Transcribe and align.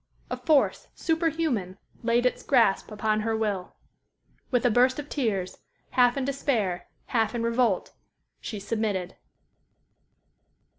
A 0.31 0.35
force, 0.37 0.87
superhuman, 0.95 1.77
laid 2.01 2.25
its 2.25 2.41
grasp 2.41 2.89
upon 2.89 3.19
her 3.19 3.37
will. 3.37 3.75
With 4.49 4.65
a 4.65 4.71
burst 4.71 4.97
of 4.97 5.09
tears, 5.09 5.59
half 5.91 6.17
in 6.17 6.25
despair, 6.25 6.87
half 7.05 7.35
in 7.35 7.43
revolt, 7.43 7.91
she 8.39 8.59
submitted. 8.59 9.15